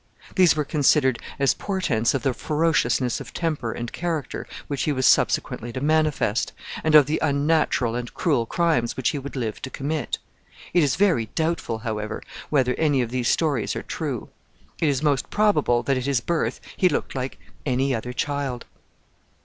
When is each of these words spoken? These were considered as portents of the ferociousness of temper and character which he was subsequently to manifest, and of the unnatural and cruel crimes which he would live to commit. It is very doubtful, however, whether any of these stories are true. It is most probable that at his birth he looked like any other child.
These 0.35 0.55
were 0.55 0.63
considered 0.65 1.19
as 1.37 1.53
portents 1.53 2.15
of 2.15 2.23
the 2.23 2.33
ferociousness 2.33 3.21
of 3.21 3.35
temper 3.35 3.71
and 3.71 3.93
character 3.93 4.47
which 4.65 4.81
he 4.81 4.91
was 4.91 5.05
subsequently 5.05 5.71
to 5.73 5.79
manifest, 5.79 6.53
and 6.83 6.95
of 6.95 7.05
the 7.05 7.19
unnatural 7.21 7.93
and 7.93 8.11
cruel 8.11 8.47
crimes 8.47 8.97
which 8.97 9.09
he 9.09 9.19
would 9.19 9.35
live 9.35 9.61
to 9.61 9.69
commit. 9.69 10.17
It 10.73 10.81
is 10.81 10.95
very 10.95 11.27
doubtful, 11.35 11.77
however, 11.77 12.23
whether 12.49 12.73
any 12.79 13.03
of 13.03 13.11
these 13.11 13.27
stories 13.27 13.75
are 13.75 13.83
true. 13.83 14.29
It 14.81 14.89
is 14.89 15.03
most 15.03 15.29
probable 15.29 15.83
that 15.83 15.97
at 15.97 16.07
his 16.07 16.19
birth 16.19 16.59
he 16.75 16.89
looked 16.89 17.13
like 17.13 17.37
any 17.63 17.93
other 17.93 18.11
child. 18.11 18.65